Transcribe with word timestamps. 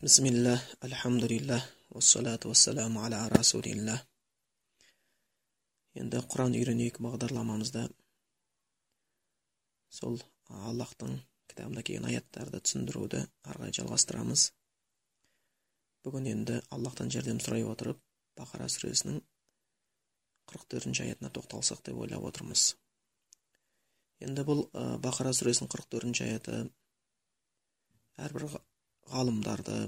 Бисмиллах, 0.00 0.60
альхамдулиллах, 0.80 1.64
уассалату 1.90 2.48
вассаламу 2.48 3.02
аля 3.02 3.28
расулиллах. 3.32 4.04
Енді 5.98 6.20
Құран 6.30 6.54
үйренейік 6.54 7.00
бағдарламамызда 7.02 7.82
сол 9.90 10.20
Аллахтың 10.68 11.16
кітабында 11.50 11.82
келген 11.82 12.06
аяттарды 12.12 12.60
түсіндіруді 12.62 13.24
ары 13.50 13.72
жалғастырамыз. 13.80 14.46
Бүгін 16.06 16.30
енді 16.36 16.60
Аллахтан 16.70 17.10
жәрдем 17.10 17.42
сұрай 17.42 17.66
отырып, 17.66 17.98
Бақара 18.38 18.70
сүресінің 18.70 19.18
44-ші 20.54 21.08
аятына 21.08 21.34
тоқталсақ 21.34 21.82
деп 21.90 21.98
ойлап 22.06 22.30
отырмыз. 22.30 22.68
Енді 24.22 24.46
бұл 24.46 24.68
Бақара 25.02 25.34
сүресінің 25.34 25.74
44-ші 25.74 26.30
аяты 26.30 26.64
әрбір 28.22 28.52
ғалымдарды 29.12 29.78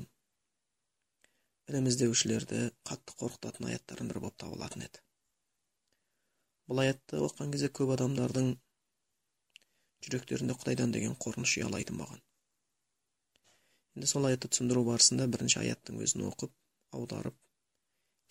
ілім 1.71 1.87
іздеушілерді 1.91 2.61
қатты 2.89 3.15
қорқытатын 3.21 3.69
аяттардың 3.71 4.09
бірі 4.11 4.23
болып 4.25 4.37
табылатын 4.43 4.85
еді. 4.87 5.03
Бұл 6.71 6.83
аятты 6.85 7.21
оқыған 7.27 7.53
кезде 7.55 7.69
көп 7.81 7.93
адамдардың 7.97 8.49
жүректерінде 10.07 10.57
құдайдан 10.61 10.95
деген 10.97 11.15
қорқыныш 11.25 11.57
ұялайтын 11.61 12.01
болған. 12.01 12.23
Енді 13.99 14.09
сол 14.11 14.27
аятты 14.31 14.51
түсіндіру 14.51 14.87
барысында 14.89 15.29
бірінші 15.35 15.61
аяттың 15.65 16.01
өзін 16.07 16.27
оқып 16.31 16.55
аударып 16.97 17.37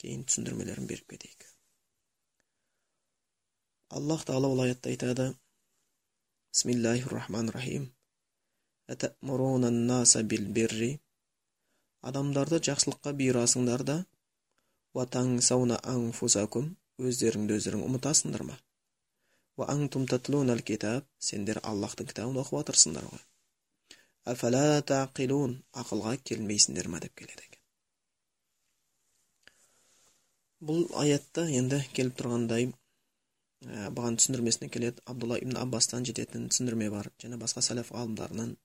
кейін 0.01 0.25
түсіндірмелерін 0.27 0.89
беріп 0.89 1.13
кетейік. 1.13 1.45
Аллах 3.99 4.25
тағала 4.27 4.51
ол 4.53 4.63
аятта 4.65 4.91
айтады. 4.91 5.31
Бисмиллахи 6.51 7.09
рахманир 7.13 7.55
рахим 7.59 7.89
адамдарды 12.09 12.57
жақсылыққа 12.65 13.11
бұйырасыңдар 13.19 13.83
да 13.85 13.97
анфусакум 15.91 16.71
өздеріңді 16.97 17.57
өздерің 17.59 17.83
ұмытасыңдар 17.85 18.43
ма? 18.47 18.55
Китаб 20.65 21.05
сендер 21.19 21.59
аллахтың 21.63 22.07
кітабын 22.09 22.39
оқып 22.41 22.61
отырсыңдар 22.61 23.05
ғой. 23.11 23.21
Афала 24.33 24.81
тақилун 24.81 25.57
ақылға 25.83 26.15
келмейсіңдер 26.31 26.89
ма 26.89 27.01
деп 27.03 27.13
келеді 27.19 27.45
екен. 27.45 27.61
Бұл 30.65 30.87
аятта 31.03 31.45
енді 31.59 31.83
келіп 31.93 32.17
тұрғандай 32.19 32.71
бұған 33.67 34.17
түсіндірмесіне 34.17 34.71
келеді. 34.73 35.03
Абдулла 35.05 35.37
ибн 35.43 35.59
аббастан 35.61 36.07
жететін 36.07 36.49
түсіндірме 36.49 36.89
бар 36.95 37.11
және 37.21 37.37
басқа 37.37 37.63
сәләф 37.69 37.93
ғалымдарынан 37.95 38.57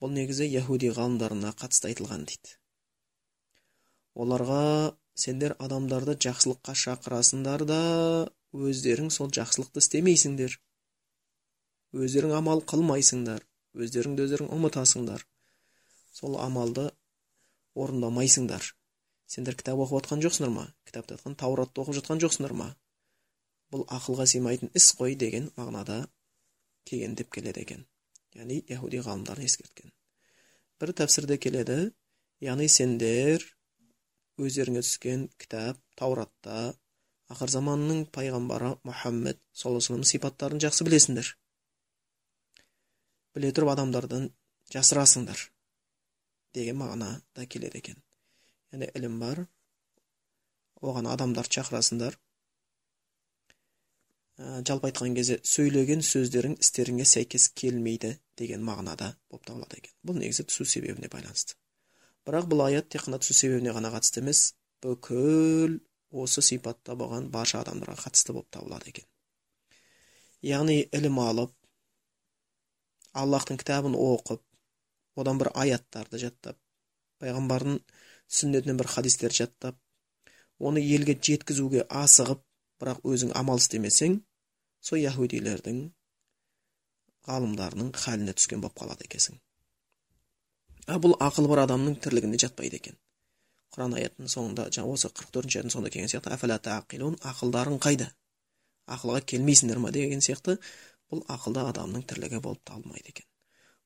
бұл 0.00 0.14
негізі 0.16 0.48
яхуди 0.48 0.90
ғалымдарына 0.96 1.52
қатысты 1.60 1.90
айтылған 1.90 2.24
дейді. 2.30 2.56
Оларға 4.16 4.96
сендер 5.14 5.54
адамдарды 5.60 6.16
жақсылыққа 6.24 6.74
шақырасыңдар 6.84 7.66
да 7.68 7.80
өздерің 8.56 9.12
сол 9.14 9.30
жақсылықты 9.36 9.84
істемейсіңдер. 9.84 10.56
Өздерің 11.94 12.34
амал 12.38 12.64
қылмайсыңдар 12.72 13.44
өздеріңді 13.74 14.26
өздерің 14.26 14.50
ұмытасыңдар. 14.56 15.24
Сол 16.16 16.36
амалды 16.42 16.88
орындамайсыңдар. 17.78 18.64
Сендер 19.30 19.54
кітап 19.54 19.78
оқып 19.84 20.00
жатқан 20.00 20.24
жоқсыңдар 20.24 20.50
ма? 20.54 20.64
Кітапта 20.88 21.14
айтқан 21.14 21.36
тауратты 21.38 21.84
оқып 21.84 22.00
жатқан 22.00 22.22
жоқсыңдар 22.24 22.56
ма? 22.56 22.72
Бұл 23.70 23.86
ақылға 23.86 24.26
сыймайтын 24.32 24.72
іс 24.74 24.90
қой 24.98 25.14
деген 25.14 25.52
мағынада 25.56 26.02
келген 26.90 27.14
деп 27.14 27.30
келеді 27.30 27.62
екен. 27.62 27.86
Яғни 28.38 28.60
яхуди 28.70 29.00
ғалымдарын 29.06 29.48
ескерткен 29.48 29.94
бір 30.80 30.94
тәпсірде 31.00 31.38
келеді 31.42 31.80
яғни 32.44 32.68
сендер 32.72 33.44
өздеріңе 34.40 34.82
түскен 34.86 35.26
кітап 35.40 35.80
тауратта 36.00 36.70
ақыр 37.30 37.52
заманның 37.52 38.06
пайғамбары 38.14 38.72
мұхаммед 38.88 39.38
саллаллаху 39.54 39.94
алейhi 39.94 40.10
сипаттарын 40.10 40.62
жақсы 40.64 40.86
білесіңдер. 40.86 41.28
Біле 43.36 43.52
тұрып 43.54 43.70
адамдардан 43.74 44.30
жасырасыңдар 44.74 45.44
деген 46.56 46.80
мағынада 46.80 47.46
келеді 47.46 47.78
екен. 47.82 48.00
Яғни 48.72 48.90
ілім 48.98 49.20
бар 49.22 49.44
оған 50.82 51.10
адамдар 51.12 51.46
шақырасыңдар. 51.46 52.16
Жалпы 54.40 54.88
айтқан 54.88 55.14
кезде 55.16 55.38
сөйлеген 55.44 56.00
сөздерің 56.06 56.56
істеріңе 56.62 57.04
сәйкес 57.08 57.50
келмейді 57.60 58.14
деген 58.40 58.62
мағынада 58.64 59.12
болып 59.28 59.44
табылады 59.48 59.80
екен. 59.80 59.92
Бұл 60.06 60.20
негізі 60.20 60.46
түсу 60.48 60.64
себебіне 60.64 61.10
байланысты. 61.12 61.56
Бірақ 62.24 62.48
бұл 62.48 62.64
аят 62.66 62.88
тек 62.88 63.04
қана 63.04 63.20
түсу 63.20 63.36
себебіне 63.36 63.74
ғана 63.76 63.92
қатысты 63.92 64.22
емес 64.22 64.54
бүкіл 64.84 65.80
осы 66.10 66.42
сипатта 66.42 66.96
болған 66.96 67.28
барша 67.34 67.60
адамдарға 67.60 67.98
қатысты 68.06 68.32
болып 68.32 68.48
табылады 68.56 68.94
екен. 68.94 69.06
Яғни 70.40 70.78
ілім 70.96 71.20
алып 71.20 71.52
аллахтың 73.12 73.60
кітабын 73.60 73.96
оқып 73.98 74.42
одан 75.20 75.40
бір 75.42 75.50
аяттарды 75.52 76.20
жаттап 76.22 76.56
пайғамбардың 77.20 77.80
сүннетінен 78.38 78.78
бір 78.80 78.88
хадистер 78.94 79.34
жаттап 79.36 79.76
оны 80.58 80.80
елге 80.80 81.18
жеткізуге 81.28 81.84
асығып 82.02 82.42
бірақ 82.80 83.04
өзің 83.04 83.34
амал 83.36 83.60
істемесең 83.60 84.20
сол 84.80 85.00
яхудилердің 85.02 85.80
ғалымдарының 87.28 87.92
халіне 88.02 88.34
түскен 88.36 88.62
болып 88.64 88.78
қалады 88.80 89.06
екенсің. 89.06 89.36
А 90.90 90.96
бұл 90.98 91.14
ақылы 91.20 91.50
бар 91.52 91.64
адамның 91.66 91.98
тірлігіне 92.04 92.40
жатпайды 92.40 92.80
екен. 92.80 92.96
Құран 93.74 93.94
аятының 93.98 94.30
соңында 94.32 94.70
жаңа 94.74 94.94
осы 94.96 95.10
қырық 95.14 95.34
төртінші 95.36 95.60
аяттың 95.60 95.74
соңында 95.74 95.92
келген 95.94 96.10
сияқты 96.10 96.32
ақылдарың 97.30 97.76
қайда? 97.84 98.08
Ақылға 98.90 99.20
келмейсіңдер 99.32 99.78
ма 99.78 99.92
деген 99.94 100.24
сияқты 100.24 100.56
бұл 101.12 101.22
ақылды 101.30 101.62
адамның 101.70 102.06
тірлігі 102.10 102.40
болып 102.42 102.64
табылмайды 102.66 103.12
екен. 103.12 103.28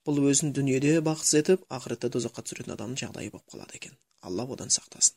Бұл 0.04 0.22
өзін 0.30 0.54
дүниеде 0.56 1.00
бақытсыз 1.04 1.40
етіп 1.40 1.66
ақыретте 1.72 2.10
тозаққа 2.16 2.46
түсіретін 2.46 2.76
адамның 2.76 3.00
жағдайы 3.02 3.34
болып 3.34 3.52
қалады 3.52 3.76
екен. 3.80 3.98
Алла 4.20 4.46
одан 4.56 4.72
сақтасын. 4.72 5.16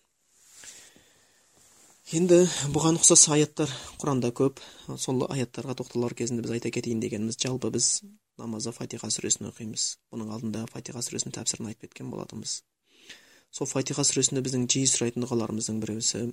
Енді 2.15 2.45
бұған 2.71 2.95
ұқсас 3.01 3.25
аяттар 3.35 3.71
құранда 3.99 4.29
көп. 4.31 4.61
Сол 4.95 5.25
аяттарға 5.27 5.73
тоқталар 5.81 6.13
кезінде 6.15 6.45
біз 6.45 6.53
айта 6.55 6.71
кетейін 6.71 7.01
дегеніміз 7.03 7.35
жалпы 7.41 7.67
біз 7.73 8.01
намазда 8.39 8.71
фатиха 8.71 9.09
сүресін 9.11 9.49
оқимыз 9.49 9.97
бұның 10.13 10.31
алдында 10.31 10.61
фатиха 10.71 11.03
сүресінің 11.03 11.35
тәпсірін 11.35 11.67
айтып 11.67 11.89
кеткен 11.89 12.11
болатынбыз. 12.13 12.61
Сол 13.51 13.67
фатиха 13.67 14.05
сүресінде 14.07 14.39
біздің 14.45 14.69
жиі 14.71 14.87
сұрайтын 14.87 15.25
дұғаларымыздың 15.25 15.83
біреусі 15.83 16.31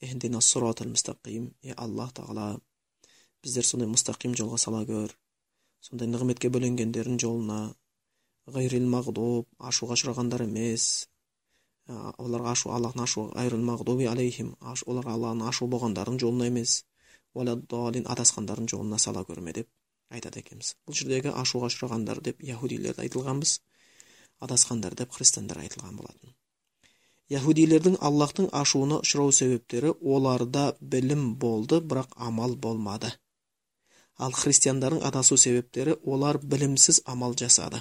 е 0.00 1.74
аллах 1.76 2.16
тағала 2.16 2.56
біздер 3.44 3.68
сондай 3.68 3.92
мұстақим 3.92 4.32
жолға 4.38 4.56
сала 4.58 4.86
көр. 4.88 5.12
Сондай 5.84 6.08
нығметке 6.08 6.48
бөленгендердің 6.48 7.20
жолына 7.20 7.74
ғайрил 8.48 8.88
мағдуб 8.88 9.46
ашуға 9.60 9.98
ұшырағандар 9.98 10.46
емес 10.48 11.11
оларға 12.18 12.52
ашу 12.56 12.72
аллахтың 12.76 13.04
ашу 13.04 13.26
мағдуби 13.68 14.08
алейхим 14.10 14.54
оларға 14.62 15.16
алланың 15.16 15.48
ашу 15.48 15.68
болғандардың 15.68 16.18
жолына 16.22 16.48
емес 16.50 16.82
адасқандардың 17.34 18.68
жолына 18.74 18.98
сала 18.98 19.24
көрме 19.28 19.52
деп 19.52 19.68
айтады 20.10 20.42
екенбіз. 20.42 20.74
Бұл 20.86 20.96
жердегі 20.96 21.32
ашуға 21.32 21.70
ұшырағандар 21.72 22.20
деп 22.20 22.42
яхудилерді 22.44 23.06
айтылғанбыз 23.06 23.60
адасқандар 24.44 24.94
деп 24.98 25.12
христиандар 25.16 25.62
айтылған 25.62 25.96
болатын. 25.96 26.34
Яхудилердің 27.32 27.96
аллахтың 28.04 28.50
ашуына 28.52 29.00
ұшырау 29.04 29.32
себептері 29.32 29.94
оларда 30.02 30.64
білім 30.80 31.34
болды 31.40 31.80
бірақ 31.80 32.12
амал 32.16 32.56
болмады. 32.56 33.12
Ал 34.18 34.34
христиандардың 34.36 35.00
адасу 35.08 35.38
себептері 35.40 35.96
олар 36.04 36.38
білімсіз 36.42 37.00
амал 37.06 37.36
жасады. 37.38 37.80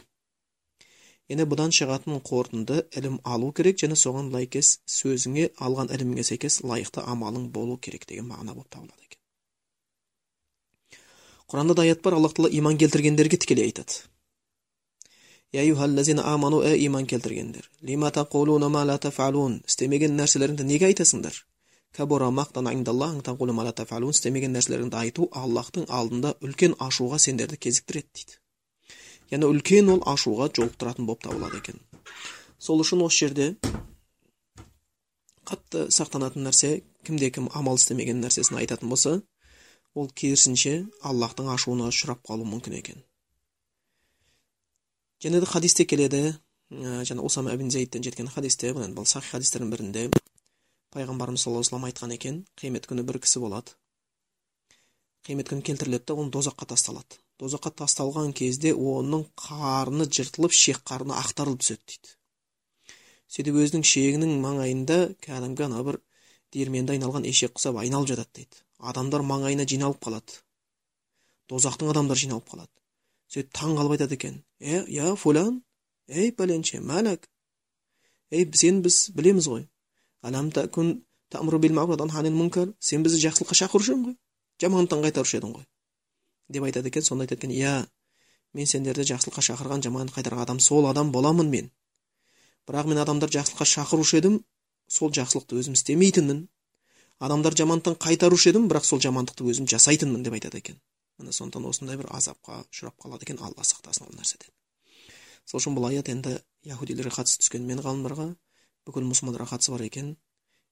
Енді 1.32 1.46
бұдан 1.52 1.72
шығатын 1.76 2.20
қорытынды 2.28 2.82
ілім 3.00 3.18
алу 3.34 3.52
керек 3.56 3.80
және 3.82 3.96
соған 4.00 4.32
лайкес 4.36 4.72
сөзіңе 4.98 5.50
алған 5.68 5.92
іліміңе 5.96 6.26
сәйкес 6.28 6.62
лайықты 6.68 7.04
амалың 7.14 7.50
болу 7.56 7.78
керек 7.86 8.08
деген 8.10 8.28
мағына 8.32 8.56
болып 8.58 8.70
табылады 8.76 9.06
екен 9.08 9.20
құранда 11.54 11.78
да 11.80 11.86
аят 11.88 12.02
бар 12.02 12.18
аллах 12.18 12.36
тағала 12.36 12.52
иман 12.60 12.78
келтіргендерге 12.82 13.38
тікелей 13.38 13.70
айтады 13.70 14.02
аману 16.34 16.62
ә 16.64 16.76
иман 16.88 17.08
келтіргендер 17.08 17.70
істемеген 19.68 20.16
нәрселеріңді 20.20 20.68
неге 20.68 20.92
айтасыңдар 20.92 21.42
кабура 21.96 22.30
мақтан 22.32 22.72
істемеген 24.16 24.56
нәрселеріңді 24.56 25.02
айту 25.06 25.28
аллахтың 25.32 25.90
алдында 25.90 26.36
үлкен 26.40 26.78
ашуға 26.88 27.20
сендерді 27.20 27.60
кезіктіреді 27.68 28.08
дейді 28.20 28.41
яғни 29.32 29.48
үлкен 29.48 29.90
ол 29.94 30.02
ашуға 30.12 30.50
жолықтыратын 30.52 31.08
болып 31.08 31.24
табылады 31.24 31.62
екен. 31.62 31.80
Сол 32.60 32.84
үшін 32.84 33.04
осы 33.06 33.26
жерде 33.26 33.48
қатты 35.48 35.88
сақтанатын 35.96 36.44
нәрсе 36.48 36.82
кімде 37.08 37.32
кім 37.32 37.48
амал 37.56 37.80
істемеген 37.80 38.20
нәрсесін 38.24 38.60
айтатын 38.60 38.92
болса 38.92 39.22
ол 39.96 40.12
керісінше 40.12 40.76
аллахтың 41.08 41.50
ашуына 41.54 41.88
ұшырап 41.92 42.22
қалуы 42.28 42.48
мүмкін 42.52 42.78
екен. 42.82 43.02
Және 45.24 45.40
де 45.40 45.46
хадисте 45.46 45.86
келеді. 45.86 46.36
Жаңа 46.72 47.24
усама 47.28 47.52
ибн 47.52 47.72
зейдтен 47.72 48.04
жеткен 48.04 48.30
хадисте 48.32 48.72
бұл 48.74 49.06
сахи 49.06 49.34
хадистердің 49.34 49.72
бірінде 49.74 50.06
пайғамбарымыз 50.96 51.44
саллаллаху 51.44 51.76
алейhi 51.76 51.92
айтқан 51.92 52.16
екен 52.16 52.38
қиямет 52.60 52.88
күні 52.88 53.04
бір 53.04 53.20
кісі 53.20 53.44
болады. 53.44 53.76
Қиямет 55.28 55.52
күні 55.52 55.68
келтіріледі 55.68 56.08
да 56.08 56.16
оны 56.16 56.32
дозаққа 56.32 56.72
тасталады 56.72 57.21
дозаққа 57.42 57.72
тасталған 57.82 58.36
кезде 58.38 58.74
оның 58.76 59.24
қарны 59.44 60.06
жыртылып 60.18 60.54
шек 60.54 60.84
қарны 60.86 61.16
ақтарылып 61.18 61.64
түседі 61.64 61.82
дейді. 61.90 62.14
Сөйтіп 63.34 63.58
өзінің 63.64 63.86
шегінің 63.88 64.36
маңайында 64.44 64.98
кәдімгі 65.26 65.66
ана 65.66 65.82
бір 65.88 65.98
диірменде 66.54 66.98
айналған 66.98 67.26
ешек 67.26 67.56
құсап 67.58 67.80
айналып 67.82 68.12
жатады 68.12 68.42
дейді. 68.42 68.62
Адамдар 68.92 69.26
маңайына 69.26 69.66
жиналып 69.66 70.02
қалады. 70.06 70.38
Дозақтың 71.50 71.92
адамдары 71.94 72.22
жиналып 72.26 72.50
қалады. 72.52 72.74
Сөйтіп 73.32 73.54
таң 73.58 73.76
қалып 73.80 73.96
айтады 73.98 74.20
екен. 74.20 74.42
Е 74.60 74.84
я 74.92 75.16
фулян 75.16 75.64
ей 76.08 76.32
пәленше 76.36 76.82
мәләк 76.84 77.26
ей 78.32 78.46
сен 78.54 78.82
біз 78.86 79.10
білеміз 79.16 79.48
ғой. 79.48 79.68
Сен 82.80 83.04
бізді 83.06 83.22
жақсылыққа 83.24 83.56
шақырушы 83.56 83.94
едің 83.94 84.06
ғой? 84.10 84.16
Жамандықтан 84.60 85.04
қайтарушы 85.06 85.38
едің 85.40 85.54
ғой? 85.56 85.66
Деп 86.52 86.64
айтады 86.68 86.92
екен 86.92 87.04
сонда 87.04 87.26
айтады 87.26 87.46
екен 87.46 87.56
иә 87.56 87.74
мен 88.54 88.68
сендерді 88.68 89.06
жақсылыққа 89.08 89.44
шақырған 89.48 89.84
жаман 89.86 90.10
қайтарған 90.12 90.44
адам 90.44 90.60
сол 90.60 90.88
адам 90.90 91.12
боламын 91.12 91.50
мен. 91.50 91.72
Бірақ 92.68 92.90
мен 92.92 93.00
адамдар 93.00 93.32
жақсылыққа 93.32 93.68
шақырушы 93.74 94.20
едім 94.20 94.42
сол 94.88 95.12
жақсылықты 95.12 95.60
өзім 95.60 95.78
істемейтінмін. 95.80 96.48
Адамдар 97.20 97.56
жамандықтан 97.56 97.96
қайтарушы 98.02 98.52
едім 98.52 98.68
бірақ 98.68 98.86
сол 98.86 99.00
жамандықты 99.00 99.48
өзім 99.48 99.70
жасайтынмын 99.72 100.24
деп 100.24 100.36
айтады 100.36 100.60
екен. 100.60 100.82
Міне 101.18 101.32
сондықтан 101.32 101.70
осындай 101.70 101.98
бір 101.98 102.12
азапқа 102.12 102.64
ұшырап 102.68 102.98
қалады 103.00 103.28
екен 103.28 103.40
алла 103.40 103.64
сақтасын 103.64 104.10
ол 104.10 104.16
нәрседен. 104.18 104.52
Сол 105.46 105.62
үшін 105.62 105.78
бұл 105.78 105.88
аят 105.90 106.10
енді 106.10 106.40
яхудилерге 106.68 107.14
қатысты 107.16 107.46
түскенімен 107.46 107.84
ғалымдарға 107.86 108.32
бүкіл 108.88 109.08
мұсылмандарға 109.08 109.54
қатысы 109.54 109.72
бар 109.72 109.86
екен. 109.86 110.16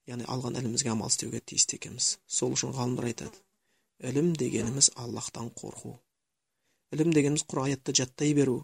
Яғни 0.09 0.25
алған 0.25 0.57
ілімімізге 0.57 0.89
амал 0.89 1.13
істеуге 1.13 1.39
тиісті 1.45 1.77
екенбіз. 1.77 2.17
Сол 2.25 2.55
үшін 2.57 2.73
ғалымдар 2.73 3.11
айтады 3.11 3.37
ілім 3.99 4.33
дегеніміз 4.35 4.91
аллахтан 4.95 5.49
қорқу. 5.51 5.97
Ілім 6.95 7.11
дегеніміз 7.13 7.43
құр 7.49 7.65
аятты 7.65 7.93
жаттай 7.95 8.33
беру. 8.33 8.63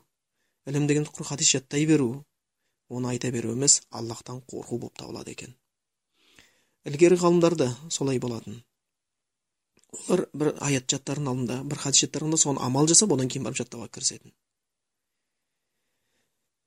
Ілім 0.70 0.88
дегеніміз 0.88 1.12
құр 1.12 1.28
хадис 1.32 1.52
жаттай 1.52 1.86
беру. 1.86 2.24
Оны 2.90 3.12
айта 3.12 3.32
беруіміз 3.32 3.82
аллахтан 3.90 4.42
қорқу 4.48 4.80
болып 4.80 4.96
табылады 5.02 5.36
екен. 5.36 5.56
Ілгері 6.86 7.20
ғалымдарда 7.20 7.70
солай 7.90 8.20
болатын. 8.20 8.64
Олар 9.96 10.26
бір 10.34 10.54
аят 10.62 10.88
жаттардың 10.92 11.30
алдында 11.32 11.62
бір 11.64 11.82
хадис 11.84 12.06
жаттарында 12.06 12.40
соны 12.40 12.62
амал 12.62 12.88
жасап 12.88 13.12
одан 13.16 13.30
кейін 13.32 13.48
барып 13.48 13.60
жаттауға 13.64 13.90
кірісетін. 13.90 14.34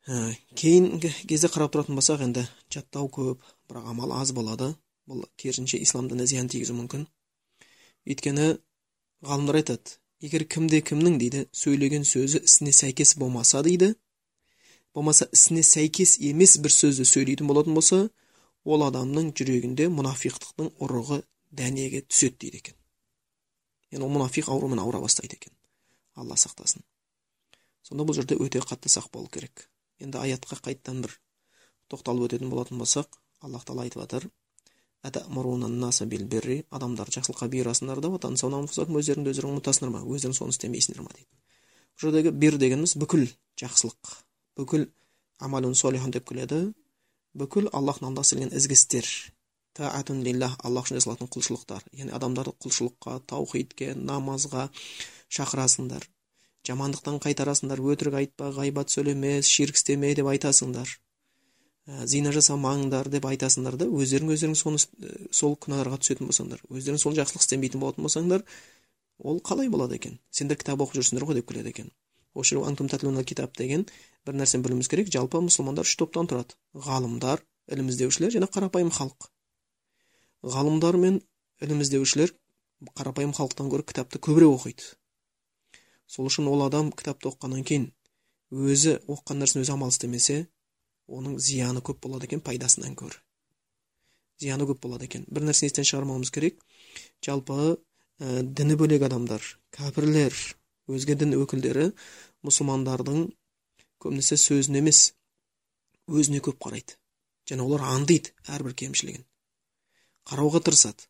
Ә, 0.08 0.34
кейінгі 0.56 1.10
кезде 1.28 1.50
қарап 1.52 1.74
тұратын 1.74 1.98
болсақ 1.98 2.22
енді 2.24 2.46
жаттау 2.72 3.10
көп 3.12 3.44
бірақ 3.68 3.90
амал 3.92 4.14
аз 4.16 4.32
болады. 4.32 4.72
Бұл 5.08 5.24
керісінше 5.36 5.80
ислам 5.84 6.08
дініне 6.08 6.26
зиян 6.26 6.48
тигізуі 6.48 6.78
мүмкін. 6.82 7.06
Өйткені 8.08 8.48
ғалымдар 9.28 9.60
айтады 9.60 9.96
егер 10.24 10.44
кімде 10.54 10.80
кімнің 10.90 11.18
дейді 11.22 11.44
сөйлеген 11.62 12.06
сөзі 12.08 12.42
ісіне 12.48 12.74
сәйкес 12.80 13.14
болмаса 13.20 13.62
дейді 13.66 13.92
болмаса 14.94 15.28
ісіне 15.36 15.62
сәйкес 15.66 16.16
емес 16.30 16.56
бір 16.64 16.74
сөзді 16.74 17.06
сөйлейтін 17.12 17.50
болатын 17.50 17.78
болса 17.78 18.00
ол 18.64 18.84
адамның 18.88 19.30
жүрегінде 19.38 19.86
мұнафиқтықтың 19.94 20.74
ұрығы 20.84 21.22
дәнеге 21.60 22.02
түседі 22.08 22.42
дейді 22.44 22.64
екен 22.64 22.78
яғни 23.92 24.04
ол 24.04 24.12
мұнафиқ 24.16 24.50
аурумен 24.52 24.82
ауыра 24.82 25.00
бастайды 25.00 25.38
екен 25.38 25.54
алла 26.18 26.36
сақтасын. 26.36 26.82
Сонда 27.86 28.04
бұл 28.04 28.18
жерде 28.18 28.36
өте 28.36 28.60
қатты 28.60 28.90
сақ 28.92 29.10
болу 29.12 29.30
керек. 29.32 29.68
Енді 30.02 30.20
аятқа 30.20 30.58
қайтадан 30.60 31.02
бір 31.04 31.14
тоқталып 31.92 32.28
өтетін 32.28 32.50
болатын 32.52 32.80
болсақ 32.82 33.20
аллах 33.40 33.64
тағала 33.64 33.86
айтып 33.86 34.02
жатыр 34.02 34.28
адамдар 36.74 37.10
жақсылыққа 37.14 37.48
бұйырасыңдар 37.52 38.00
да 38.02 38.10
өздеріңді 38.98 39.30
өздерің 39.32 39.54
ұмытасыңдар 39.54 39.92
ма? 39.94 40.02
Өздерің 40.02 40.34
соны 40.34 40.54
істемейсіңдер 40.54 41.04
ма? 41.04 41.12
дейді. 41.14 41.28
Бұл 41.94 42.08
жердегі 42.08 42.32
бир 42.34 42.58
дегеніміз 42.58 42.96
бүкіл 42.98 43.28
жақсылық 43.62 44.12
бүкіл 44.58 44.88
амалун 45.38 45.74
солихан 45.78 46.10
деп 46.10 46.28
келеді 46.28 46.72
бүкіл 47.38 47.70
аллахтың 47.72 48.10
алдында 48.10 48.26
істелген 48.26 48.54
ізгі 48.58 48.74
істер 48.74 49.06
таатун 49.78 50.22
лиллах 50.26 50.56
аллах 50.66 50.88
үшін 50.88 50.98
жасалатын 50.98 51.30
құлшылықтар 51.30 51.84
яғни 51.94 52.14
адамдарды 52.18 52.54
құлшылыққа 52.64 53.20
таухидке 53.30 53.92
намазға 53.94 54.68
шақырасыңдар. 55.36 56.02
Жамандықтан 56.66 57.20
қайтарасыңдар 57.22 57.80
өтірік 57.92 58.16
айтпа 58.20 58.50
ғайбат 58.56 58.90
сөйлеме 58.92 59.38
ширк 59.46 59.78
істеме 59.78 60.10
деп 60.18 60.26
айтасыңдар. 60.32 60.88
Зина 61.88 62.32
жасамаңдар 62.36 63.08
деп 63.08 63.24
айтасыңдар 63.28 63.78
да 63.80 63.86
өздерің 63.88 64.34
өздерің 64.34 64.56
соны 64.58 64.80
сол 65.32 65.54
күнәларға 65.56 65.98
түсетін 66.02 66.28
болсаңдар 66.28 66.60
өздерің 66.68 67.00
сол 67.00 67.14
жақсылық 67.16 67.44
істемейтін 67.46 67.80
болатын 67.80 68.04
болсаңдар 68.04 68.44
ол 69.18 69.40
қалай 69.40 69.70
болады 69.72 69.96
екен? 69.96 70.18
Сендер 70.30 70.58
кітап 70.60 70.82
оқып 70.84 71.00
жүрсіңдер 71.00 71.24
ғой 71.24 71.40
деп 71.40 71.48
келеді 71.48 71.72
екен. 71.72 71.88
Китап 73.24 73.56
деген 73.56 73.86
бір 74.26 74.36
нәрсені 74.36 74.62
білуіміз 74.62 74.88
керек. 74.88 75.08
Жалпы 75.10 75.40
мұсылмандар 75.42 75.88
үш 75.88 75.96
топтан 75.96 76.28
тұрады. 76.28 76.54
Ғалымдар 76.76 77.42
ілім 77.72 77.88
іздеушілер 77.88 78.36
және 78.36 78.46
қарапайым 78.52 78.92
халық. 78.94 79.30
Ғалымдар 80.44 80.96
мен 81.00 81.22
ілім 81.64 81.80
іздеушілер 81.82 82.34
қарапайым 82.94 83.32
халықтан 83.34 83.72
гөрі 83.72 83.88
кітапты 83.88 84.20
көбірек 84.22 84.54
оқиды. 84.54 84.94
Сол 86.06 86.28
үшін 86.30 86.46
ол 86.52 86.62
адам 86.66 86.92
кітапты 86.92 87.32
оқығаннан 87.32 87.64
кейін 87.66 87.90
өзі 88.54 89.00
оқыған 89.08 89.42
нәрсені 89.42 89.64
өзі 89.64 89.74
амал 89.74 89.90
істемесе 89.90 90.46
оның 91.08 91.38
зияны 91.40 91.82
көп 91.84 92.00
болады 92.04 92.28
екен 92.28 92.44
пайдасынан 92.44 92.94
гөрі 92.98 93.18
зияны 94.42 94.68
көп 94.68 94.82
болады 94.84 95.08
екен 95.08 95.26
бір 95.32 95.48
нәрсені 95.48 95.72
естен 95.72 95.88
шығармауымыз 95.88 96.32
керек 96.34 96.60
жалпы 97.24 97.58
ә, 98.20 98.42
діні 98.42 98.76
бөлек 98.78 99.04
адамдар 99.08 99.42
кәпірлер 99.74 100.36
өзге 100.88 101.16
дін 101.18 101.34
өкілдері 101.40 101.90
мұсылмандардың 102.46 103.28
көбінесе 104.04 104.38
сөзін 104.40 104.80
емес 104.82 105.02
өзіне 106.08 106.42
көп 106.44 106.60
қарайды 106.64 106.98
және 107.50 107.64
олар 107.64 107.86
аңдиды 107.94 108.34
әрбір 108.54 108.76
кемшілігін 108.82 109.24
қарауға 110.28 110.62
тырысады 110.68 111.08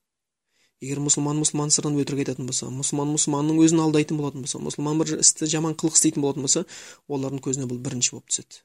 егер 0.80 1.02
мұсылман 1.02 1.40
мұсылман 1.42 1.72
сырын 1.74 1.98
өтірік 1.98 2.22
айтатын 2.22 2.48
болса 2.48 2.70
мұсылман 2.70 3.10
мұсылманның 3.16 3.60
өзін 3.64 3.82
алдайтын 3.82 4.20
болатын 4.20 4.44
болса 4.46 4.60
мұсылман 4.62 5.02
бір 5.02 5.18
істі 5.18 5.48
жаман 5.50 5.74
қылық 5.74 5.98
істейтін 5.98 6.22
болатын 6.22 6.46
болса 6.46 6.64
олардың 7.10 7.42
көзіне 7.42 7.66
бұл 7.70 7.80
бірінші 7.82 8.14
болып 8.14 8.30
түседі 8.30 8.62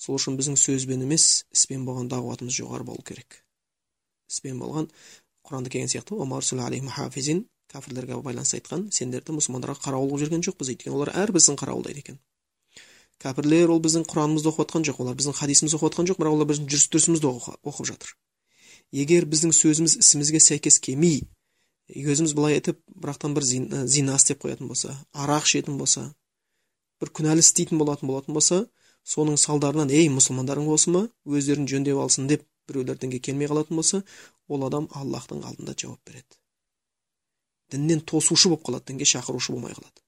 сол 0.00 0.16
үшін 0.16 0.40
біздің 0.40 0.56
сөзбен 0.56 1.04
емес 1.04 1.44
іспен 1.52 1.84
болған 1.84 2.08
дағуатымыз 2.08 2.56
жоғары 2.56 2.88
болу 2.88 3.04
керек. 3.04 3.42
Іспен 4.30 4.58
болған 4.62 4.88
құранда 5.44 5.68
келген 5.68 5.92
сияқты 5.92 7.44
кәпірлерге 7.70 8.18
байланысты 8.24 8.58
айтқан 8.58 8.88
сендерді 8.94 9.34
мұсылмандарға 9.36 9.78
қарауыл 9.84 10.10
қылып 10.10 10.24
жүрген 10.24 10.42
жоқпыз 10.46 10.70
дейді 10.72 10.90
олар 10.90 11.12
әрбірін 11.14 11.58
қарауылдайды 11.60 12.02
екен. 12.02 12.18
Кәпірлер 13.22 13.70
ол 13.70 13.82
біздің 13.84 14.06
құранымызды 14.10 14.50
оқып 14.50 14.64
жатқан 14.64 14.86
жоқ 14.88 15.02
олар 15.04 15.18
біздің 15.18 15.36
хадисімізді 15.38 15.78
оқып 15.78 15.92
жатқан 15.92 16.08
жоқ 16.10 16.18
бірақ 16.18 16.34
олар 16.34 16.48
біздің 16.50 16.66
жүріс 16.72 16.88
тұрысымызды 16.90 17.30
оқып 17.30 17.86
жатыр. 17.92 18.14
Егер 18.90 19.26
біздің 19.30 19.54
сөзіміз 19.54 19.98
ісімізге 20.00 20.40
сәйкес 20.42 20.80
келмей 20.82 21.20
өзіміз 21.94 22.34
былай 22.34 22.58
айтып 22.58 22.80
бірақтан 22.90 23.36
бір 23.36 23.46
зина 23.46 24.16
істеп 24.16 24.42
қоятын 24.42 24.70
болса 24.70 24.96
арақ 25.12 25.46
ішетін 25.46 25.78
болса 25.78 26.08
бір 27.02 27.12
күнәлі 27.14 27.44
істейтін 27.44 27.78
болатын 27.78 28.10
болатын 28.10 28.34
болса 28.34 28.64
соның 29.04 29.38
салдарынан 29.40 29.90
ей 29.90 30.08
мұсылмандарың 30.12 30.68
осы 30.70 30.92
ма 30.94 31.06
өздерін 31.26 31.68
жөндеп 31.70 31.98
алсын 31.98 32.28
деп 32.30 32.46
біреулер 32.68 32.98
дінге 32.98 33.18
келмей 33.18 33.48
қалатын 33.50 33.80
болса 33.80 34.02
ол 34.48 34.64
адам 34.66 34.88
аллахтың 34.94 35.42
алдында 35.44 35.74
жауап 35.76 36.00
береді. 36.06 36.38
Діннен 37.70 38.00
тосушы 38.00 38.48
болып 38.48 38.66
қалады 38.66 38.90
дінге 38.92 39.06
шақырушы 39.08 39.52
болмай 39.52 39.74
қалады. 39.74 40.02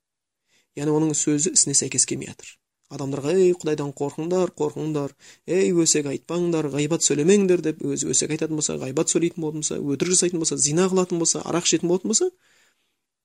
Яғни 0.76 0.96
оның 0.98 1.14
сөзі 1.18 1.54
ісіне 1.56 1.74
сәйкес 1.78 2.06
келмей 2.06 2.32
жатыр. 2.32 2.56
Адамдарға 2.92 3.32
ей 3.38 3.54
құдайдан 3.56 3.92
қорқыңдар 3.96 4.52
қорқыңдар. 4.56 5.14
Ей 5.48 5.70
өсек 5.72 6.08
айтпаңдар 6.10 6.68
ғайбат 6.74 7.04
сөйлемеңдер 7.06 7.62
деп 7.64 7.80
өзі 7.88 8.10
өсек 8.12 8.34
айтатын 8.34 8.58
болса 8.58 8.76
ғайбат 8.80 9.12
сөйлейтін 9.12 9.40
болатын 9.40 9.62
болса 9.64 9.78
өтірік 9.80 10.12
жасайтын 10.12 10.42
болса 10.42 10.58
зина 10.60 10.88
қылатын 10.92 11.22
болса 11.22 11.40
арақ 11.48 11.68
ішетін 11.70 11.88
болатын 11.88 12.12
болса 12.12 12.28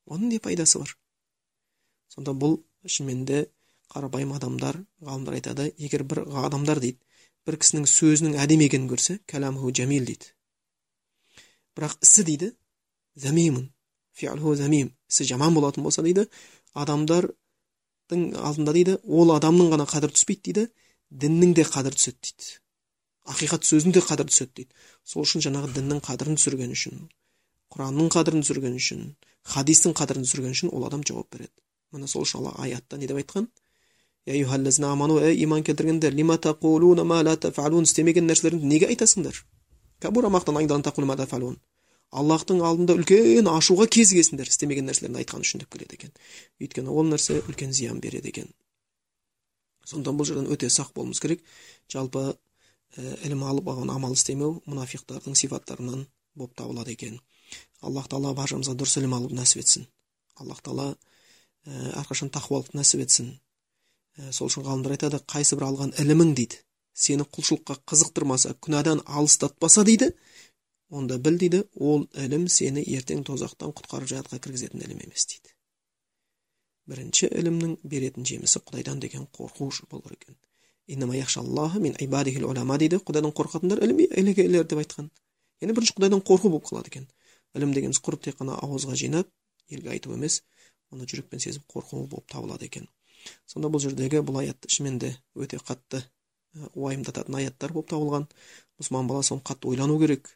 оның 0.07 0.31
не 0.31 0.39
пайдасы 0.39 0.79
бар. 0.79 0.93
Сонда 2.07 2.31
бұл 2.31 2.61
шынымен 2.85 3.25
қарапайым 3.93 4.33
адамдар 4.35 4.81
ғалымдар 5.01 5.37
айтады 5.39 5.71
егер 5.77 6.03
бір 6.03 6.23
адамдар 6.45 6.81
дейді 6.83 6.99
бір 7.47 7.57
кісінің 7.61 7.87
сөзінің 7.87 8.37
әдемі 8.43 8.67
екенін 8.67 8.89
көрсе 8.91 9.19
кәламху 9.31 9.71
жәмил 9.71 10.05
дейді. 10.05 10.33
Бірақ 11.77 11.97
ісі 12.03 12.25
дейді 12.27 12.51
замимун 13.15 13.69
замим 14.19 14.91
ісі 15.09 15.23
жаман 15.31 15.53
болатын 15.53 15.83
болса 15.83 16.01
дейді 16.03 16.27
адамдар 16.73 17.29
алдында 18.11 18.73
дейді 18.73 18.97
ол 19.03 19.31
адамның 19.35 19.71
ғана 19.73 19.85
қадірі 19.87 20.15
түспейді 20.15 20.43
дейді 20.51 20.67
діннің 21.11 21.53
де 21.55 21.63
қадірі 21.63 21.95
түседі 21.95 22.19
дейді. 22.23 22.57
Ақиқат 23.27 23.67
сөздің 23.67 23.95
де 23.95 24.01
қадірі 24.03 24.31
түседі 24.31 24.53
дейді. 24.55 24.71
Сол 25.03 25.23
үшін 25.23 25.43
жаңағы 25.47 25.71
діннің 25.75 26.03
қадірін 26.03 26.37
түсірген 26.39 26.75
үшін 26.75 27.07
құранның 27.73 28.11
қадірін 28.15 28.43
түсірген 28.43 28.75
үшін 28.79 29.01
хадистің 29.53 29.95
қадірін 29.99 30.27
түсірген 30.27 30.55
үшін 30.55 30.71
ол 30.71 30.85
адам 30.87 31.03
жауап 31.07 31.27
береді. 31.31 31.51
Міне 31.91 32.07
сол 32.07 32.23
үшін 32.23 32.41
алла 32.41 32.53
аятта 32.63 32.97
не 32.97 33.07
деп 33.07 33.19
айтқан? 33.19 33.47
Аману 34.27 35.19
ей 35.19 35.43
иман 35.43 35.63
келтіргендер 35.63 36.13
лима 36.13 36.37
тақулуна 36.37 37.03
ма 37.03 37.23
ла 37.23 37.35
тафалун 37.35 37.83
істемеген 37.83 38.27
нәрселеріңді 38.29 38.65
неге 38.65 38.87
айтасыңдар 38.91 39.43
кабура 39.99 40.29
мақтан 40.29 41.57
аллахтың 42.11 42.61
алдында 42.63 42.95
үлкен 42.95 43.49
ашуға 43.51 43.87
кезігесіңдер 43.91 44.47
істемеген 44.47 44.87
нәрселерді 44.87 45.19
айтқан 45.23 45.43
үшін 45.43 45.63
деп 45.63 45.73
келеді 45.73 45.97
екен 45.97 46.13
өйткені 46.63 46.93
ол 46.93 47.09
нәрсе 47.11 47.41
үлкен 47.43 47.73
зиян 47.75 47.99
береді 47.99 48.31
екен 48.31 48.47
сондықтан 49.83 50.19
бұл 50.19 50.29
жерден 50.29 50.47
өте 50.53 50.69
сақ 50.71 50.93
болуымыз 50.95 51.19
керек 51.19 51.43
жалпы 51.91 52.37
ілім 53.27 53.43
алып 53.43 53.67
алған 53.73 53.91
амал 53.91 54.15
істемеу 54.15 54.61
мұнафиқтардың 54.71 55.35
сипаттарынан 55.35 56.05
болып 56.35 56.55
табылады 56.55 56.95
екен 56.95 57.19
аллах 57.81 58.07
тағала 58.07 58.31
баршамызға 58.39 58.77
дұрыс 58.79 58.97
ілім 59.01 59.17
алуды 59.19 59.35
нәсіп 59.35 59.65
етсін 59.65 59.87
аллах 60.39 60.63
тағала 60.63 60.93
әрқашан 61.67 62.31
тақуалықты 62.31 62.79
нәсіп 62.79 63.03
етсін 63.03 63.33
сол 64.31 64.51
үшін 64.51 64.65
ғалымдар 64.67 64.95
айтады 64.97 65.21
қайсы 65.33 65.57
бір 65.59 65.67
алған 65.69 65.93
ілімің 66.01 66.33
дейді. 66.37 66.61
Сені 66.97 67.27
құлшылыққа 67.29 67.81
қызықтырмаса 67.89 68.55
күнәдан 68.57 69.03
алыстатпаса 69.05 69.83
дейді 69.85 70.13
онда 70.89 71.19
біл 71.19 71.37
дейді 71.37 71.65
ол 71.75 72.07
ілім 72.17 72.47
сені 72.49 72.81
ертең 72.97 73.21
тозақтан 73.27 73.75
құтқарып 73.77 74.09
жәннатқа 74.13 74.41
кіргізетін 74.41 74.81
ілім 74.87 75.05
емес 75.05 75.27
дейді 75.29 75.57
бірінші 76.87 77.27
ілімнің 77.35 77.77
беретін 77.83 78.25
жемісі 78.25 78.61
құдайдан 78.63 79.01
деген 79.03 79.27
қорқу 79.35 79.69
болу 79.91 80.13
екен 80.13 80.35
дейді. 82.79 82.99
Құдайдан 83.03 83.33
қорқатындар 83.35 83.81
ілім 83.83 83.99
иелегелер 84.05 84.63
деп 84.63 84.79
айтқан. 84.79 85.09
Яғни 85.61 85.75
бірінші 85.75 85.97
құдайдан 85.97 86.23
қорқу 86.23 86.49
болып 86.53 86.69
қалады 86.69 86.87
екен. 86.87 87.07
Ілім 87.55 87.73
дегеніміз 87.75 87.99
құр 87.99 88.15
тек 88.23 88.39
қана 88.39 88.55
ауызға 88.63 88.95
жинап 88.95 89.27
елге 89.69 89.91
айту 89.91 90.13
емес 90.15 90.43
оны 90.91 91.03
жүрекпен 91.03 91.43
сезіп 91.43 91.67
қорқу 91.67 92.07
болып 92.07 92.31
табылады 92.31 92.69
екен. 92.71 92.87
Сонда 93.45 93.71
бұл 93.73 93.83
жердегі 93.83 94.23
бұл 94.25 94.41
аят 94.43 94.67
шынымен 94.69 94.99
де 95.03 95.13
өте 95.35 95.59
қатты 95.59 96.03
уайымдататын 96.73 97.37
аяттар 97.39 97.73
болып 97.75 97.91
табылған. 97.91 98.27
Мұсылман 98.79 99.07
баласы 99.09 99.33
оны 99.35 99.45
қатты 99.45 99.69
ойлану 99.71 99.99
керек. 100.01 100.29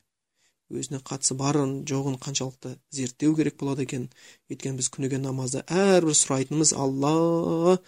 Өзіне 0.71 1.01
қатысы 1.03 1.35
барын 1.35 1.81
жоғын 1.89 2.17
қаншалықты 2.21 2.77
зерттеу 2.95 3.35
керек 3.35 3.57
болады 3.59 3.83
екен. 3.87 4.07
Өйткені 4.49 4.79
біз 4.79 4.89
күніге 4.93 5.19
намазда 5.19 5.65
әрбір 5.67 6.15
сұрайтынымыз 6.15 6.73
алла 6.77 7.79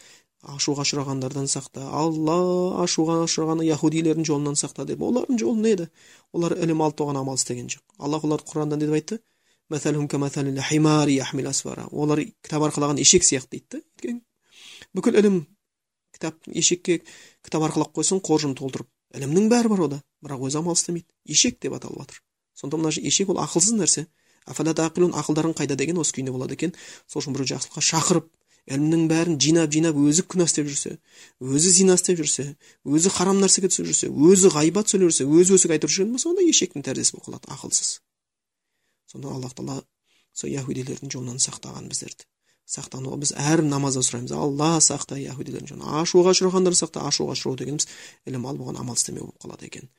ашуға 0.43 0.83
ұшырағандардан 0.83 1.47
сақта. 1.47 1.85
Алла 1.87 2.37
ашуға 2.83 3.21
ұшыраған 3.27 3.63
яхудилердің 3.69 4.27
жолынан 4.27 4.59
сақта 4.59 4.85
деп. 4.89 5.05
Олардың 5.07 5.39
жолы 5.39 5.63
не 5.63 5.75
еді? 5.77 5.87
Олар 6.35 6.57
ілім 6.57 6.83
алып 6.83 7.05
оған 7.05 7.21
амал 7.21 7.39
істеген 7.39 7.71
жоқ. 7.71 7.85
Аллах 7.97 8.27
оларды 8.27 8.51
құранда 8.51 8.79
не 8.81 8.89
деп 8.89 8.99
айтты? 8.99 9.21
Олар 11.91 12.19
кітап 12.43 12.67
арқылы 12.67 12.89
алған 12.89 12.99
ешек 12.99 13.23
сияқты 13.23 13.55
дейді 13.55 13.79
да 13.79 14.19
бүкіл 14.93 15.19
ілім 15.19 15.39
кітап 16.13 16.37
ешекке 16.47 17.01
кітап 17.45 17.65
арқалап 17.67 17.93
қойсын 17.95 18.21
қоржын 18.21 18.55
толтырып. 18.57 18.89
Ілімнің 19.13 19.49
бәрі 19.49 19.69
бар 19.73 19.85
ода 19.87 20.01
бірақ 20.25 20.47
өзі 20.47 20.61
амал 20.61 20.77
істемейді. 20.77 21.07
Ешек 21.25 21.59
деп 21.61 21.73
аталып 21.77 22.01
жатыр. 22.01 22.21
Сонда 22.53 22.77
мына 22.77 22.93
ешек 22.97 23.29
ол 23.29 23.41
ақылсыз 23.41 23.77
нәрсе. 23.77 24.07
Ақылдарың 24.45 25.53
қайда 25.57 25.75
деген 25.75 25.97
осы 26.01 26.13
күйінде 26.17 26.31
болады 26.33 26.57
екен. 26.57 26.73
Сол 27.07 27.21
үшін 27.21 27.37
біреу 27.37 27.53
жақсылыққа 27.53 27.83
шақырып 27.89 28.29
ілімнің 28.67 29.07
бәрін 29.11 29.39
жинап 29.43 29.71
жинап 29.75 29.97
өзі 29.99 30.23
күнә 30.23 30.47
істеп 30.47 30.69
жүрсе 30.69 30.95
өзі 31.43 31.71
зина 31.75 31.97
істеп 31.99 32.19
жүрсе 32.21 32.45
өзі 32.87 33.11
харам 33.11 33.41
нәрсеге 33.43 33.67
түсіп 33.71 33.89
жүрсе 33.89 34.07
өзі 34.07 34.51
ғайбат 34.55 34.91
сөйлеп 34.91 35.11
жүрсе 35.11 35.27
өзі 35.27 35.57
өсік 35.57 35.73
айтып 35.75 35.91
жүрген 35.91 36.13
болса 36.15 36.29
онда 36.31 36.45
ешектің 36.47 36.85
тәріздесі 36.87 37.17
болып 37.17 37.27
қалады 37.27 37.51
ақылсыз. 37.57 37.89
Сонда 39.11 39.33
аллах 39.35 39.55
тағала 39.57 39.83
сол 40.31 40.53
яхудилердің 40.53 41.11
жолынан 41.11 41.43
сақтаған 41.43 41.91
біздерді. 41.91 42.23
Сақтану 42.69 43.17
біз 43.19 43.33
әр 43.37 43.63
намазда 43.65 44.01
сұраймыз. 44.05 44.33
Алла 44.35 44.79
сақта 44.81 45.17
яхудилердің 45.19 45.73
жолынан 45.73 46.01
ашуға 46.01 46.33
ұшырағандарды 46.33 46.79
сақта 46.79 47.03
ашуға 47.09 47.35
ұшырау 47.35 47.57
дегеніміз 47.59 47.87
ілім 48.29 48.47
алып 48.49 48.65
оған 48.67 48.79
амал 48.81 48.97
істемеу 48.97 49.27
болып 49.27 49.43
қалады 49.43 49.67
екен. 49.67 49.89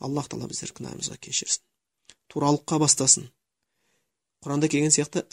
Аллах 0.00 0.28
тағала 0.30 0.48
біздерді 0.50 0.78
күнәмізді 0.80 1.18
кешірсін. 1.20 1.62
Туралыққа 2.32 2.80
бастасын. 2.82 3.28
Құранда 4.44 4.68
келген 4.68 4.90
сияқты 4.92 5.24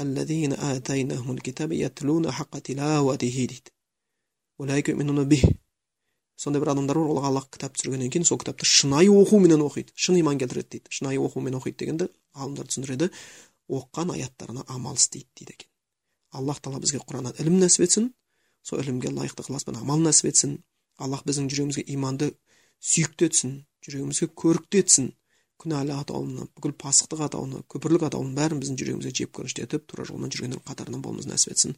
сондай 6.41 6.61
бір 6.63 6.71
адамдар 6.73 6.97
бар 6.97 7.09
оларға 7.11 7.29
аллах 7.29 7.47
кітап 7.53 7.75
түсіргеннен 7.77 8.09
кейін 8.13 8.25
сол 8.25 8.39
кітапты 8.41 8.65
шынайы 8.65 9.11
оқуменен 9.13 9.61
оқиды 9.61 9.93
шын 9.93 10.17
иман 10.21 10.39
келтіреді 10.41 10.77
дейді. 10.77 10.89
Шынайы 10.89 11.21
оқумен 11.21 11.57
оқиды 11.59 11.83
дегенді 11.83 12.07
ғалымдар 12.37 12.69
түсіндіреді. 12.71 13.11
Оққан 13.69 14.15
аяттарына 14.15 14.65
амал 14.67 14.97
істейді 14.97 15.29
дейді 15.37 15.53
екен. 15.53 15.70
Аллах 16.31 16.59
тағала 16.63 16.81
бізге 16.83 16.99
құраннан 17.07 17.37
ілім 17.41 17.59
нәсіп 17.61 17.85
етсін 17.87 18.11
сол 18.63 18.81
ілімге 18.83 19.09
лайықты 19.15 19.43
ықыласпен 19.43 19.79
амал 19.79 19.99
нәсіп 20.05 20.29
етсін 20.31 20.51
аллах 20.97 21.23
біздің 21.27 21.49
жүрегімізге 21.51 21.83
иманды 21.95 22.31
сүйікті 22.91 23.27
етсін 23.29 23.51
жүрегімізге 23.85 24.27
көрікті 24.41 24.81
етсін 24.83 25.07
күнәлі 25.61 25.93
атауына 25.93 26.47
бүкіл 26.55 26.73
пасықтық 26.81 27.21
атауына 27.27 27.57
күпірлік 27.69 28.03
атауының 28.07 28.33
бәрін 28.37 28.61
біздің 28.63 28.77
жүрегімізге 28.81 29.11
жеп 29.19 29.31
көріштетіп 29.37 29.81
тура 29.91 30.03
жолмен 30.09 30.33
жүргендердің 30.33 30.65
қатарынан 30.65 31.01
болуымызды 31.05 31.29
нәсіп 31.29 31.53
етсін 31.53 31.71